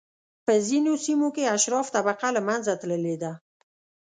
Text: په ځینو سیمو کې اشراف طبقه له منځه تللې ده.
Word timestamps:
په 0.45 0.53
ځینو 0.67 0.91
سیمو 1.05 1.27
کې 1.35 1.51
اشراف 1.55 1.87
طبقه 1.95 2.27
له 2.35 2.41
منځه 2.47 2.71
تللې 2.81 3.15
ده. 3.23 3.31